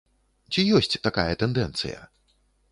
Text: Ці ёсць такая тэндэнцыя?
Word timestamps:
Ці 0.53 0.63
ёсць 0.77 0.97
такая 1.09 1.27
тэндэнцыя? 1.45 1.99